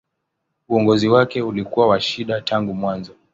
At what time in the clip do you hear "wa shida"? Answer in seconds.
1.87-2.41